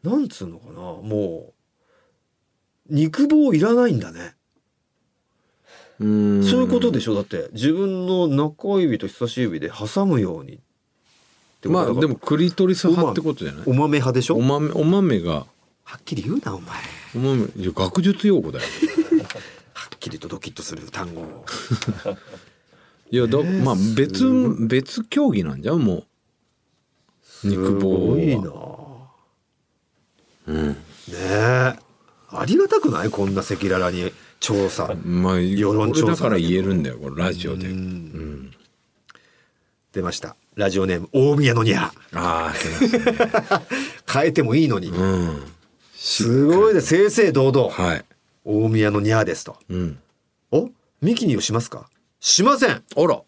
[0.03, 1.53] なんつうのかな、も
[2.89, 4.35] う、肉棒いらないんだね。
[5.99, 6.43] うん。
[6.43, 7.15] そういうことでしょ？
[7.15, 10.57] だって自分の中指と人差し指で挟むようにっ
[11.61, 11.93] てことだから。
[11.93, 13.63] まあでもクリトリス派ってことじゃない？
[13.65, 14.35] お豆派でしょ？
[14.35, 15.45] お豆お豆が。
[15.83, 16.77] はっきり言うなお前。
[17.15, 18.65] お豆いや学術用語だよ。
[19.73, 21.45] はっきりとドキッとする単語を。
[23.11, 24.25] いやだ、まあ別
[24.67, 26.05] 別競技なんじゃんも
[27.43, 27.47] う。
[27.47, 28.51] 肉棒すごいな。
[30.47, 30.67] うん。
[30.69, 30.75] ね
[31.09, 31.75] え。
[32.29, 33.09] ありがたくない？
[33.09, 34.95] こんな赤裸々に調査。
[35.05, 36.13] まあ世論調査。
[36.13, 38.51] だから言えるんだよこれラジオで、うん。
[39.91, 40.35] 出ました。
[40.55, 41.91] ラジオネーム大宮のニャ。
[41.91, 41.91] ね。
[44.11, 44.87] 変えてもいいのに。
[44.89, 45.52] うん
[46.05, 46.81] すごいね。
[46.81, 47.69] 正々堂々。
[47.69, 48.05] はい
[48.43, 49.55] 大宮のニャーですと。
[49.69, 49.99] うん
[50.51, 50.69] お？
[51.01, 51.89] ミキニをしますか？
[52.19, 52.71] しません。
[52.71, 53.23] あらも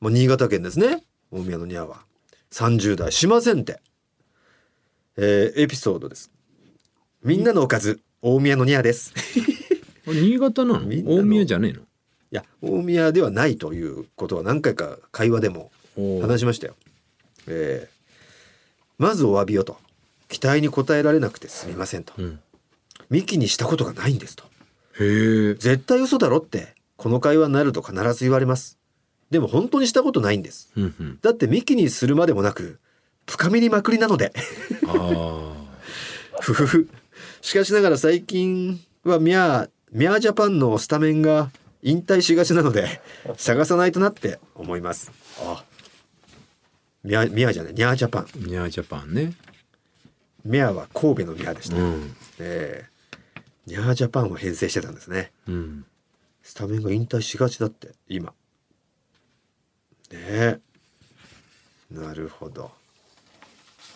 [0.00, 1.02] う新潟県ですね。
[1.30, 1.98] 大宮のニャーは。
[2.50, 3.78] 30代しませんって。
[5.18, 6.30] えーエピソードです。
[7.22, 9.12] みんなのおかず、大宮のニャーです。
[10.08, 10.88] あ新潟なの？
[11.04, 11.80] 大宮じゃねえの？
[11.80, 11.84] い
[12.30, 15.70] や大宮ではないということは何回か会話でも
[16.22, 16.74] 話しましたよ。
[17.48, 17.98] えー
[18.96, 19.76] まずお詫びをと
[20.28, 22.40] 期待に応えられなくてすみませんと、うん。
[23.10, 24.44] ミキにしたことがないんですと。
[25.00, 25.54] へえ。
[25.54, 28.78] 絶対嘘だろってこの会話になると必ず言われます。
[29.30, 30.70] でも本当にしたことないんです。
[30.76, 31.18] うんうん。
[31.22, 32.78] だってミキにするまでもなく
[33.26, 34.32] 深みりまくりなので。
[34.86, 35.54] あ
[36.40, 36.88] ふふふ。
[37.40, 41.50] しかしながら最近はミャーミャージャパンのスタメンが
[41.82, 43.00] 引退しがちなので
[43.36, 45.10] 探さないとなって思います。
[45.40, 45.64] あ
[47.04, 48.26] ミャミャーじゃないニャージャパン。
[48.36, 49.32] ニャージャパンね
[50.44, 52.16] ミャーは神戸のミャーでした、うん。
[52.38, 53.40] ええ。
[53.66, 55.32] ニャージャパンを編成してたんですね。
[55.46, 55.84] うん。
[56.42, 58.32] スタメンが引退しがちだって今。
[60.10, 60.60] ねえ。
[61.90, 62.70] なるほど。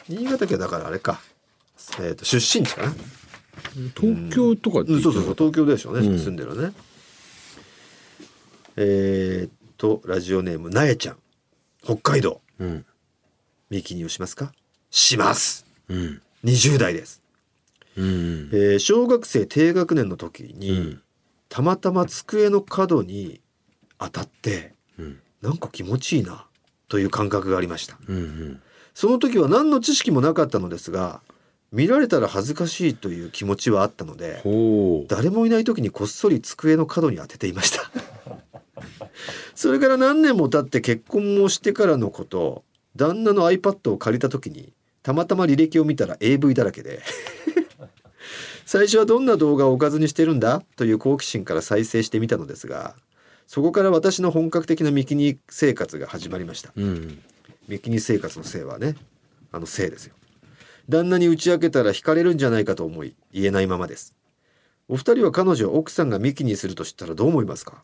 [0.09, 1.21] 新潟県だからあれか。
[2.01, 2.93] えっ、と出身地かな。
[3.99, 5.35] 東京とかってうん、そうそうそう。
[5.35, 6.19] 東京でしょうね、うん。
[6.19, 6.73] 住んでるのね。
[8.77, 11.17] えー、っとラジオネームなえちゃん。
[11.83, 12.43] 北海道。
[12.59, 12.85] うん。
[13.71, 14.53] ミキにをしますか？
[14.91, 15.65] します。
[15.89, 17.23] うん20代です、
[17.97, 18.51] うん。
[18.53, 21.03] えー小学生低学年の時に、うん。
[21.49, 23.41] たまたま机の角に
[23.99, 25.21] 当たってうん。
[25.43, 26.47] なんか気持ちいいな
[26.89, 27.99] という感覚がありました。
[28.09, 28.61] うん
[28.95, 31.23] その時は何の知識もなかったのですが
[31.73, 34.43] 見られたら恥ずかしいという気持ちはあったので
[35.09, 37.91] 誰もいない時にこっそり机の角に当てていました。
[39.55, 42.65] それから何年も経って結婚もしてからのこと
[42.97, 47.03] 旦那の iPad を借りた時にたまたま履歴を見たら AV だらけで。
[48.65, 50.63] 最初はどんな動画をおかずにしてるんだ？
[50.77, 52.95] という好奇心から再生してみたのですが
[53.47, 56.73] そこから私の本格的なミキニ生活が始まりました。
[56.75, 57.21] うん。
[57.69, 58.95] ミキニ生活のせいはね
[59.51, 60.15] あのせいですよ。
[60.89, 64.17] 旦那に打ち明けたら惹かれるんじゃないかと思い言えないままです。
[64.89, 67.83] お二人は彼女を奥さんがミキにすると知ったらどう思いますか？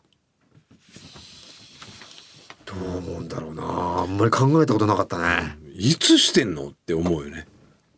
[2.65, 3.63] どう思うんだろうな。
[3.63, 6.67] あんまり考えたことなかったねいつしてんの？
[6.67, 7.47] って思うよね。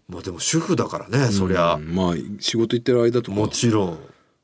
[0.08, 1.74] まあでも主婦だからねそりゃ。
[1.76, 1.96] うん。
[1.96, 3.38] まあ仕事行ってる間とか。
[3.38, 4.00] もちろん。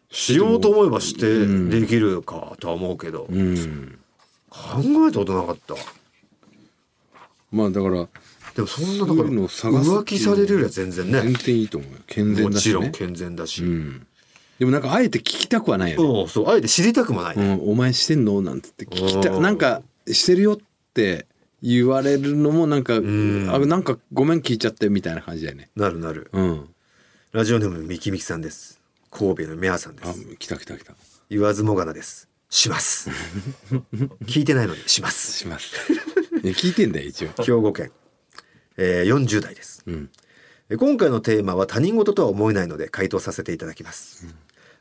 [0.10, 1.69] しようと思えばしてうん。
[1.69, 3.28] できるかとは思うけど。
[3.30, 4.00] うん。
[4.50, 5.76] 考えたことなかった？
[7.52, 8.08] まあだから
[8.56, 11.97] でもそんなだからそういうのを探す浮気されるよりは全然全ね然いいと思うよ。
[12.08, 12.71] 健全もだしね。
[12.71, 14.08] ちろん健全だし、うん。
[14.58, 16.21] でもなんかあえて聞きたくはないよね。
[16.21, 18.41] うん、そうあえて知りたくもない、うん、お前してんの？
[18.41, 19.39] なんつって聞きたう。
[19.39, 20.58] んなんかしてるよっ
[20.93, 21.28] て
[21.62, 23.50] 言われるのもなんか、ん。
[23.50, 25.70] あなんかごめん聞いちゃってみたいな感じだよね。
[25.76, 26.30] なるなる。
[26.34, 26.70] うん。
[27.32, 28.82] ラジオネームミキミキさんです。
[29.12, 30.93] 神戸のメアさんであす来た来た来た。
[31.30, 32.30] 言わずもがなです。
[32.50, 33.10] します。
[34.26, 35.38] 聞いてないのにします。
[35.38, 35.76] します。
[36.43, 37.30] 聞いてんだよ一応。
[37.43, 37.91] 兵庫県、
[38.78, 39.84] えー、40代です。
[39.88, 40.10] うん。
[40.70, 44.28] え今回のテーマは他人事とは思えないので回答させていただきます、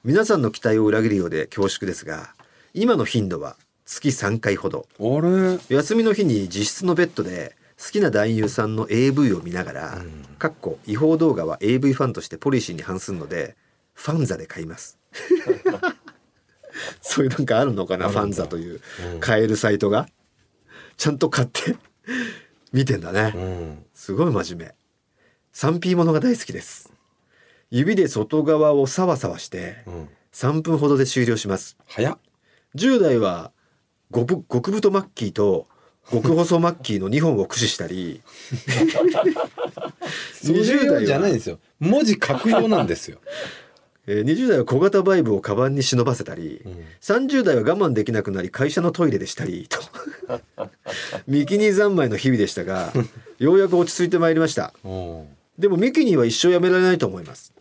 [0.03, 2.35] 皆さんの期待を裏切るようで恐縮ですが
[2.75, 4.87] 今の頻度は月3回ほど。
[4.99, 5.59] あれ？
[5.69, 10.03] 休みの日に自室のベッドで好きな男優さんの AV を見ながら、
[10.39, 13.57] かっこ違法動画は AV ファンとしてポリシーに反するので
[13.95, 14.99] ファンザで買います。
[17.01, 18.81] そういうなんかあるのかなファンザという
[19.21, 20.09] 買えるサイトが。
[20.97, 21.77] ちゃんと買って
[22.73, 23.85] 見てんだね、うん。
[23.95, 24.75] すごい真面目。
[25.55, 26.91] 3P ものが大好きです。
[27.71, 30.09] 指で外側をサワサワしてうん。
[30.33, 31.77] 3分ほどで終了します。
[31.87, 32.19] 早っ。
[32.75, 33.53] 10代は
[34.15, 35.67] 極極太マッキーと
[36.11, 38.23] 極細マッキーの2本を駆使したり。
[40.45, 41.59] 20代じゃないんはですよ。
[41.81, 43.19] 文字書く用なんですよ。
[44.07, 46.63] えー20代は小型バイブをカバンに忍ばせたり、
[47.01, 49.81] 30代は我慢できなくなり会社のトイレでしたりと。
[51.27, 52.93] ミキニ三昧の日々でしたが
[53.39, 54.73] ようやく落ち着いてまいりました。
[54.85, 55.27] うん。
[55.59, 57.53] でもミキニーは一生やめられないと思います。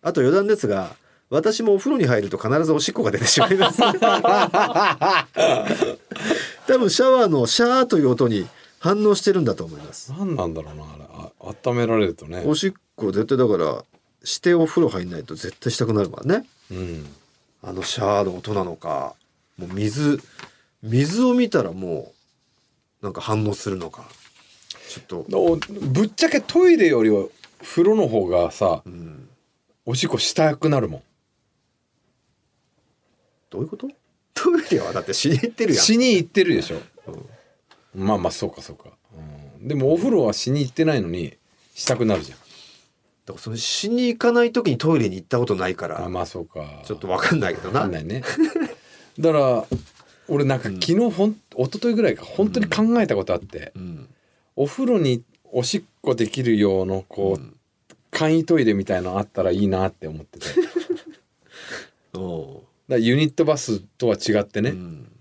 [0.00, 0.96] あと余談ですが
[1.32, 3.78] 私もお風呂に入ると必ずおしっこが出てしまいます。
[3.80, 3.88] 多
[6.78, 8.46] 分シャワーのシャーという音に
[8.78, 10.12] 反応してるんだと思います。
[10.12, 11.04] 何なんだろうなあれ。
[11.10, 11.32] あ
[11.70, 12.42] 温められるとね。
[12.46, 13.82] おしっこ絶対だから
[14.22, 16.46] してお風呂入んないと絶対したくなるからね。
[16.70, 17.06] うん。
[17.62, 19.14] あのシャーの音なのか
[19.56, 20.20] もう水
[20.82, 22.12] 水を見たらも
[23.00, 24.04] うなんか反応するのか。
[24.86, 25.38] ちょっと。
[25.38, 27.24] おぶっちゃけトイレよりは
[27.62, 29.30] 風呂の方がさ、ん。
[29.86, 31.02] おしっこしたくなるもん
[33.52, 33.86] どういうこと？
[34.32, 35.84] トイレはだってしに行ってるやん。
[35.84, 36.80] しに行ってるでしょ、
[37.94, 38.88] まあまあそうかそうか、
[39.60, 41.34] うん、でもお風呂はしに行ってないのに
[41.74, 42.38] したくなるじゃん。
[42.38, 42.44] だ
[43.26, 46.82] からそのしに行かない時にトイレに行ったことないからあまあそうか。
[46.84, 47.80] ちょっとわかんないけどな。
[47.80, 48.22] わかんないね。
[49.18, 49.66] だから
[50.28, 54.08] 俺なんか昨日ほん一昨日ぐらいか本当に考えたことあって、うん。
[54.56, 60.46] お風呂におしっこできる用のこう、簡易トイレみたいのあったらいいなって思ってて。
[62.18, 62.62] お
[62.92, 65.12] らユニットバスとは違ってね、ううん。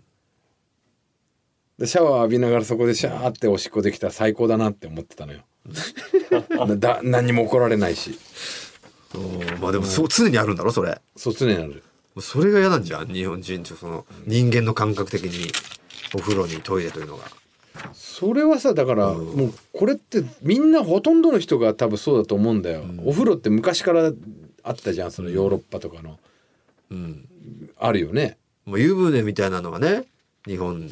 [1.80, 5.40] でシャワー浴びながらそこでシャーっておしっこできたら最高だなって思ってたのよ。
[6.78, 8.18] だ何にも怒られないし。
[9.60, 11.02] まあでもそう常にあるんだろそれ。
[11.16, 11.84] そう常にある。
[12.20, 15.52] それが嫌なんじゃん日本人とその人間の感覚的に
[16.14, 17.24] お風呂にトイレというのが。
[17.94, 19.26] それはさだからうん。
[19.36, 24.12] もうこれってみんなほとんどの人が多分そうだと思うんだよ、お風呂って昔から
[24.64, 26.20] あったじゃんそのヨーロッパとかの、
[26.92, 27.28] うん
[27.78, 28.38] あるよね。
[28.66, 30.06] もう湯船みたいなのがね
[30.46, 30.90] 日本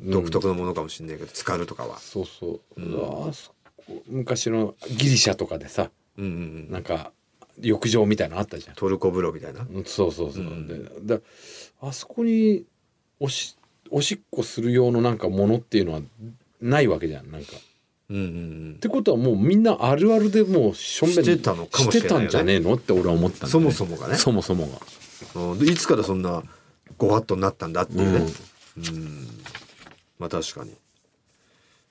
[0.00, 1.98] 独特のものかもしれないけど、浸かるとかは。
[1.98, 6.34] そうそう、うわあそこ昔のギリシャとかでさうんうんう
[6.68, 6.70] ん。
[6.70, 7.12] なんか
[7.60, 8.74] 浴場みたいなのあったじゃん。
[8.76, 9.66] トルコ風呂みたいな。
[9.68, 11.20] うんそうそうそう、うんでだ
[11.80, 12.64] あそこに
[13.18, 13.56] おし
[13.90, 16.00] おしっこする用のなんかものっていうのは
[16.60, 17.52] ないわけじゃんなんか。
[18.10, 18.74] うんうんうん。
[18.76, 22.28] ってことはもうみんなあるあるでもうしょんべんしてたのかもしれないよね。
[22.28, 24.14] してたんじゃねえのって俺は思ったんだよそもそもがね。
[24.14, 24.78] そもそもが
[25.64, 26.22] いつからそん。
[26.22, 26.42] な
[26.96, 28.32] ご法度になったんだっていうね、
[28.78, 29.28] うん。
[30.18, 30.72] まあ確かに。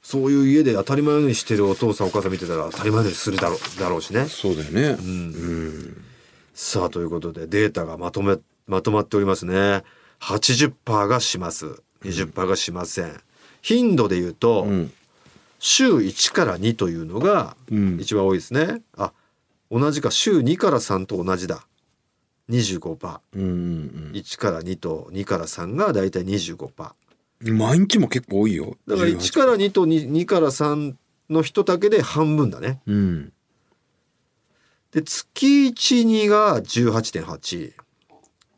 [0.01, 4.25] そういう家で当たり前のようにしてるお父さんお母さん見てたら当たり前のようにするだろうだろうしね。
[4.25, 4.97] そうだよね。
[4.99, 6.05] うん。
[6.53, 9.83] さあということでデータがまとめまとまっておりますね。
[10.21, 11.81] 80%がします。
[12.03, 13.21] 20%がしません、
[13.61, 14.93] 頻度で言うと、うん。
[15.59, 17.99] 週1から2というのがうん。
[17.99, 19.11] 一番多いですね、あ
[19.69, 20.11] 同じか。
[20.11, 21.65] 週2から3と同じだ
[22.49, 26.95] 25%うんうん1から2と2から3がだいたい25%だか
[27.41, 28.77] うん毎日も結構多いよ。
[28.87, 30.95] ら1から2と 2, 2から3
[31.29, 32.81] の人だけで半分だね。
[32.87, 33.33] うん。
[34.91, 37.73] で月12が18.8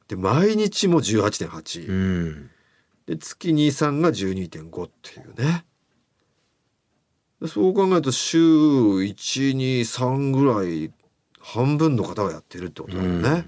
[0.08, 2.50] で毎日も18.8、うん。
[3.06, 5.66] で月23が12.5っていうね。
[7.42, 10.92] でそう考えると週123ぐらい
[11.40, 13.48] 半分の方がやってるってことだよね、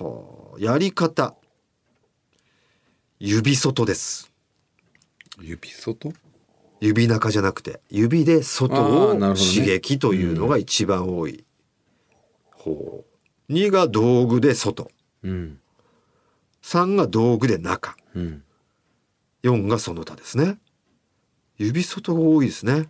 [0.00, 1.34] はあやり方。
[3.20, 4.32] 指外です。
[5.40, 6.12] 指外？
[6.80, 11.44] 指中じゃなくて指で外あを刺激というのが一番多い、
[12.50, 13.04] ほ
[13.48, 14.90] う2が道具で外。
[15.22, 15.60] うん。
[16.62, 17.96] 3が道具で中。
[18.14, 18.42] うん。
[19.44, 20.58] 4がその他ですね。
[21.56, 22.88] 指外が多いですね。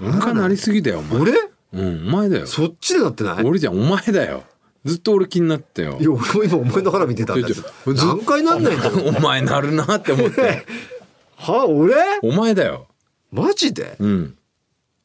[0.00, 1.20] お腹なりすぎだよお前。
[1.20, 1.32] 俺？
[1.72, 2.46] うんお前だよ。
[2.46, 3.44] そっちでなってない？
[3.44, 4.44] 俺じゃんお前だよ
[4.86, 5.98] ずっと俺気になったよ。
[6.00, 7.48] いや俺も今お前の腹見てたんだ
[7.86, 10.64] 何回なんないんだ お前なるなって思って。
[11.36, 11.94] は俺？
[12.22, 12.86] お前だよ。
[13.32, 13.96] マジで？
[13.98, 14.36] うん。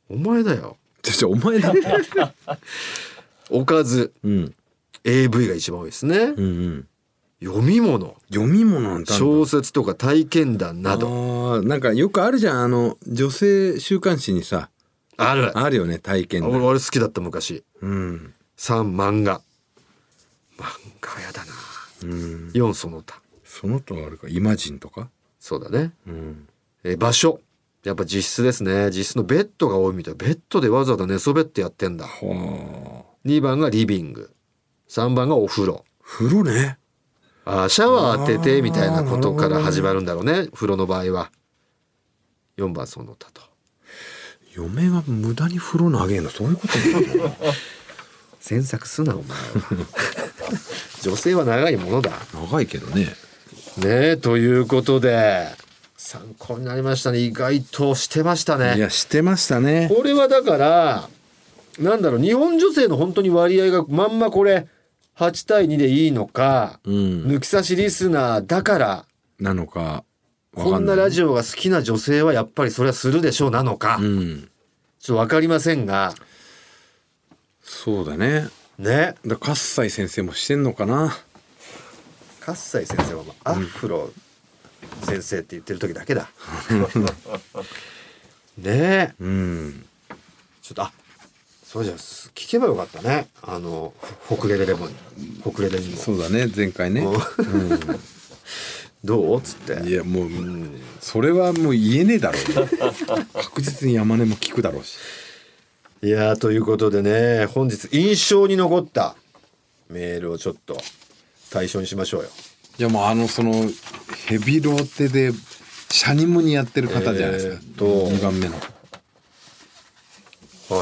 [0.08, 0.78] お前だよ。
[1.02, 1.74] ちょお前だ。
[3.50, 4.14] おかず。
[4.24, 4.54] うん。
[5.04, 6.18] AV が一番多いですね。
[6.18, 6.88] うんうん。
[7.44, 8.16] 読み物。
[8.32, 11.64] 読み物小説とか体験談など。
[11.64, 12.64] なんかよくあるじゃん。
[12.66, 14.70] あの女性週刊誌にさ。
[15.18, 15.58] ある。
[15.58, 17.64] あるよね体験俺談俺好きだった昔。
[17.82, 18.34] うん。
[18.58, 19.42] 3漫画
[20.62, 21.54] 漫画はやだな。
[22.04, 22.52] うん。
[22.54, 23.22] 4その他。
[23.44, 24.28] その他あるか？
[24.30, 25.10] イマジンとか？
[25.40, 25.92] そうだね。
[26.08, 26.48] うん。
[26.84, 27.40] えー場所。
[27.84, 28.92] やっぱ実質ですね。
[28.92, 30.14] 実質のベッドが多いみたい。
[30.14, 32.06] ベッドでわざわざ寝そべってやってんだ。
[32.06, 33.28] はあ。
[33.28, 34.32] 2番がリビング。
[34.88, 35.84] 3番がお風呂。
[36.04, 36.78] 風呂ね。
[37.44, 40.48] あーシャワー当ててみたいなことから始まるんだろうね。
[40.54, 41.32] 風呂の場合は。
[42.58, 43.42] 4番その他と。
[44.54, 46.30] 嫁が無駄に風呂投げんの？
[46.30, 46.74] そういうこと
[48.40, 49.44] 詮索すなお前は
[51.02, 52.12] 女性は長いものだ。
[52.34, 53.06] 長いけどね。
[53.78, 55.48] ねえということで
[55.98, 57.20] 参考になりましたね。
[57.20, 59.90] 意外としてましたいねやしてましたね。
[59.94, 61.10] これはだから
[61.80, 64.68] なんだろう日本女性の本当に割合がまんまこれ
[65.18, 66.94] 8対2でいいのか、うん。
[67.28, 69.06] 抜き差しリスナーだから
[69.40, 70.04] なのか
[70.54, 74.50] わこんなラオジオが好きな女性はやっぱりそれはするでしょうなのか、うん。
[75.00, 76.14] ちょっと分かりませんが。
[77.64, 78.50] そうだね
[78.82, 79.16] ね。
[79.26, 81.16] だ喝采先生もしてんのかな？
[82.40, 84.12] 葛西先生はまあアフロ
[85.04, 86.32] 先生って言ってる時だけだ。
[88.58, 88.64] ね。
[88.66, 89.86] えうん。
[90.64, 90.92] ちょっとあ
[91.64, 93.28] そうじゃす聞けばよかったね。
[93.44, 93.94] あの
[94.28, 94.90] ほくれレレモン。
[95.44, 96.48] ほくれレにもそうだね。
[96.48, 97.02] 前回ね。
[97.02, 97.80] うん。
[99.04, 99.40] どう？
[99.40, 99.88] っつって。
[99.88, 100.30] いやもう、
[101.00, 102.44] それはもう言えねえだろう。
[103.34, 104.98] 確実に山根も聞くだろうし
[106.04, 109.16] いやーということでね本日印象に残った
[109.90, 110.78] メールをちょっと
[111.52, 112.30] 対象にしましょうよ。
[112.80, 113.54] いやもうあのその
[114.26, 115.32] ヘビロテで
[115.92, 117.86] シャニムにやってる方じゃないですか、えーっと。
[117.86, 118.56] 2番目の。
[118.56, 118.62] は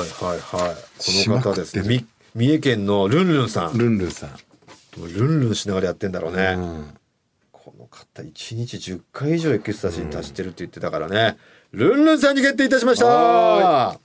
[0.05, 1.01] いはいはい。
[1.01, 1.83] しこの方ですね。
[1.87, 2.05] み
[2.35, 3.77] 三重県のルンルンさん。
[3.77, 4.29] ルンルンさん、
[4.97, 6.93] ルンルンしながらやってんだろうね、うん。
[7.51, 11.37] この方1日10回以上エクスタシーに達してるって言ってたからね、
[11.71, 13.99] ルンルンさんに決定いたしました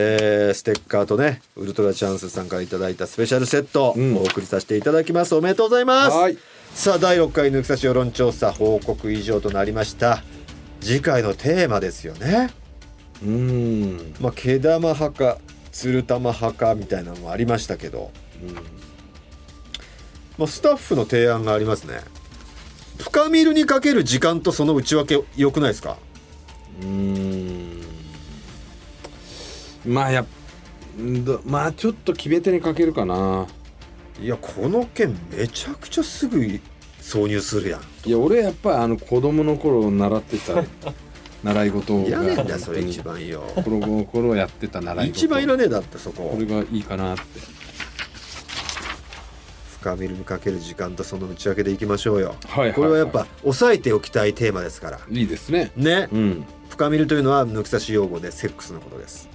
[0.00, 4.16] えーステッカーとねウルトラチャンスさんからいただいたスペシャルセット、うん。
[4.16, 5.34] お送りさせていただきます。
[5.34, 6.16] おめでとうございます。
[6.16, 6.38] はい。
[6.72, 10.22] さあ第6回抜き差し世論調査報告以上となりました。
[10.80, 12.50] 次回のテーマですよね。
[13.24, 14.14] うん。
[14.20, 15.38] まあ毛玉派か
[15.72, 18.12] 鶴玉派かみたいなのもありましたけど、
[20.38, 21.98] まあ、スタッフの提案がありますね。
[22.98, 25.96] 深見るにかける時間とその内訳良くないですか？
[26.82, 27.67] うん
[29.88, 30.26] まあや
[31.44, 33.46] まあちょっと決め手にかけるかな。
[34.20, 36.38] いやこの件めちゃくちゃすぐ
[37.00, 37.80] 挿入するやん。
[38.08, 40.64] いや俺やっぱりあの子供の頃習ってた
[41.44, 43.42] 習い事がいらねえんだよそれ一番よ。
[43.54, 45.10] 子供の頃やってた習い事。
[45.10, 46.30] 一番いらねえだってそこ。
[46.34, 47.22] これがいいかなって。
[49.80, 52.74] 深みるにかける時間とその内訳でいきましょうよ、はいはいはい。
[52.74, 55.00] これはやっぱ押さえておきたいテーマですから。
[55.08, 55.70] いいですね。
[55.76, 56.44] ね、うん。
[56.68, 59.28] 深みるというのは抜き差し用語でセックスのことです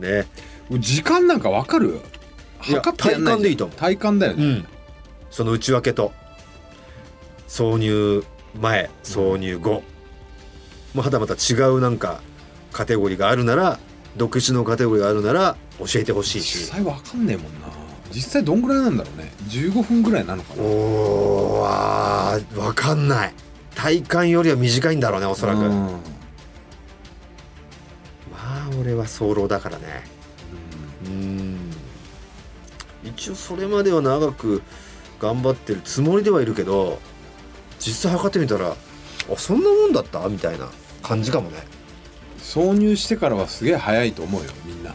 [0.00, 0.26] ね。
[0.70, 1.96] 時間なんかわかる？
[1.96, 2.00] っ
[2.66, 3.76] て体感でいいと思う。
[3.76, 4.66] 体感だよね、うん。
[5.30, 6.12] その内訳と。
[7.48, 8.24] 挿入
[8.60, 9.82] 前挿入後、
[10.94, 12.20] もうはたまた違うなんか
[12.72, 13.78] カテゴリーがあるなら
[14.16, 17.68] 独自のカテゴリーがあるなら教えてほしい実し際わかんねえもんな。
[18.12, 19.32] 実際どんぐらいなんだろうね。
[19.48, 20.62] 15分ぐらいなのかな。
[20.62, 23.34] おーあーわかんない。
[23.74, 25.88] 体感よりは短いんだろうねおそらく、うん
[28.78, 30.04] まあ俺は早漏だからね。
[31.06, 31.70] うん。
[33.04, 34.62] 一応それまでは長く
[35.20, 36.98] 頑張ってるつもりではいるけど
[37.78, 38.76] 実際測ってみたらあ
[39.36, 40.28] そんなもんだった？
[40.28, 40.68] みたいな
[41.02, 41.58] 感じかもね。
[42.38, 44.90] 挿入してからはすげえ早いと思うよみんな。
[44.90, 44.94] い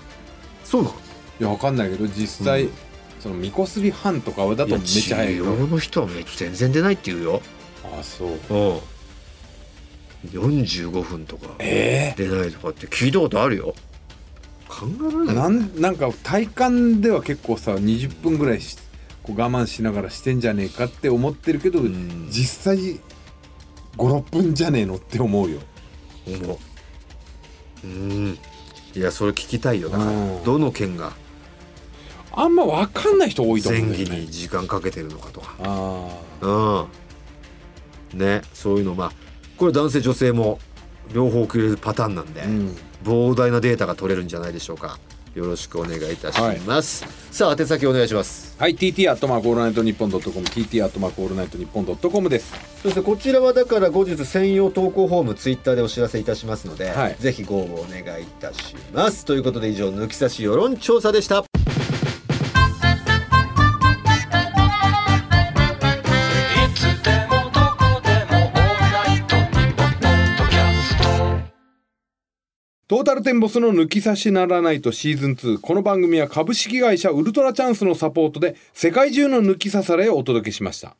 [0.63, 0.95] そうなの？
[1.39, 2.71] やわかんないけど実際、うん。
[3.19, 7.41] そのみこすり半とかだとめっちゃ早いけどの人はめ全然出ないって言うよ。
[7.83, 8.29] ああそう。
[8.49, 8.79] うん
[10.27, 13.75] 45分とかえ出ないとかって聞いたことあるよ。
[14.67, 15.35] 考えられない。
[15.35, 18.77] なんなんか体感では結構さ20分ぐらいし
[19.21, 22.27] こう我慢しながらしてんじゃねえかって思ってるけど、ん。
[22.29, 22.99] 実際
[23.97, 25.59] 56分じゃねえのって思うよ。
[26.27, 26.57] 思う。
[27.83, 28.37] うん。
[28.95, 30.37] いやそれ聞きたいよだかうん。
[30.39, 31.11] らどの県が
[32.31, 34.15] あんま分かんない人多いと思前うんだよね。
[34.15, 35.55] 期に時間かけてるのかとか。
[35.59, 36.07] あ
[36.41, 36.87] あ
[38.13, 38.19] うん。
[38.19, 39.11] ねそういうのまあ
[39.63, 40.59] これ男性女性も
[41.13, 42.75] 両方くれるパターンなんで、うん。
[43.05, 44.99] 膨大なデータが取れるんじゃないでしょうか。
[45.35, 48.55] よろしくお願いいたします、さあ宛先お願いします。
[48.59, 52.53] はい TT アットマークオールナイトニッポンドットコム TT アットマークオールナイトニッポンドットコムです。
[52.83, 57.15] そしてこちらはだから後日専用投稿フォームツイッターでお知らせいたしますので、はい。
[57.19, 59.23] ぜひご応募お願いいたします。
[59.23, 61.45] ということで以上抜き差し世論調査でした
[72.89, 80.97] トータルテンボスの抜き差しならないとシーズン2この番組は株式会社ウルトラチャンスのサポートで世界中の抜き差されをお届けしました。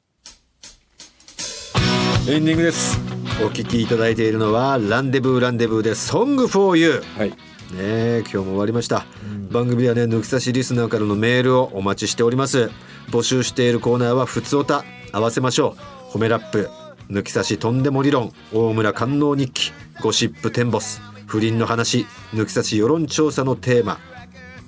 [2.30, 2.98] エンディングです。
[3.44, 7.32] お聞きいただいているのはランデブーランデブーで Song for You はい。
[7.32, 7.36] ね
[7.76, 9.06] え今日も終わりました、
[9.52, 12.72] 番組ではね抜き差しリスナーからのメールをお待ちしております。
[13.10, 15.76] 募集しているコーナーはふつおた合わせましょ
[16.08, 16.16] う。
[16.16, 16.70] 褒めラップ
[17.10, 21.02] 抜き差しとんでも理論大村官能日記ゴシップテンボス
[21.34, 22.06] 不倫の話
[22.36, 23.98] 抜き差し世論調査のテーマ。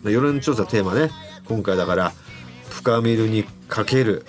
[0.04, 1.12] 世論調査テーマね。
[1.48, 2.12] 今回だから
[2.72, 4.26] 深みるにかける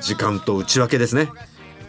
[0.00, 1.30] 時間と内訳ですね。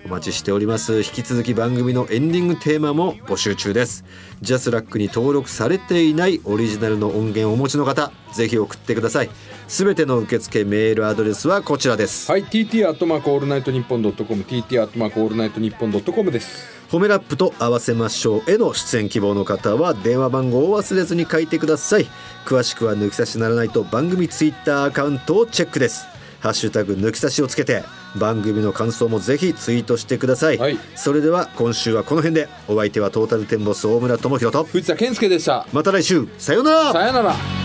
[0.05, 0.97] お待ちしております。
[0.97, 4.05] 引き続き番組のエンディングテーマも募集中です。
[4.43, 9.29] ジャスラックに登録されていないオリジナルの音源をお持ちの方ぜひ送ってください。
[9.67, 16.78] すべての受付メールアドレスはこちらです、はい TT アットマークオールナイトニッポンドットコム TT アットマークオールナイトニッポンドットコムです。
[16.89, 22.07] 褒めラップと合わせましょうへの出演希望の方は電話番号を忘れずに書いてください。
[22.45, 26.07] 詳しくは抜き差しならないと番組ツイッターアカウントをチェックです。
[26.39, 27.83] ハッシュタグ抜き差しをつけて
[28.15, 30.79] 番組の感想もぜひツイートしてください、はい。
[30.95, 32.49] それでは今週はこの辺で。
[32.67, 34.63] お相手はトータルテンボス大村智広と。
[34.63, 35.67] 藤田健介でした。
[35.71, 36.27] また来週。
[36.39, 36.91] さようなら。
[36.91, 37.58] さよなら